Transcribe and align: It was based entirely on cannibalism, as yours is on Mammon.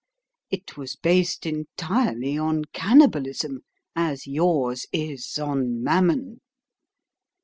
It 0.49 0.77
was 0.77 0.95
based 0.95 1.45
entirely 1.45 2.35
on 2.35 2.65
cannibalism, 2.73 3.59
as 3.95 4.25
yours 4.25 4.87
is 4.91 5.37
on 5.37 5.83
Mammon. 5.83 6.41